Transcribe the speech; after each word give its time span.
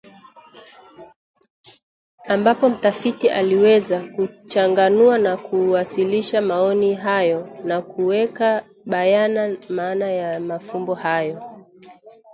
ambapo 2.27 2.69
mtafiti 2.69 3.29
aliweza 3.29 4.01
kuchanganua 4.03 5.17
na 5.17 5.37
kuwasilisha 5.37 6.41
maoni 6.41 6.93
hayo 6.93 7.49
na 7.65 7.81
kuweka 7.81 8.63
bayana 8.85 9.57
maana 9.69 10.11
ya 10.11 10.39
mafumbo 10.39 10.93
hayo 10.93 11.65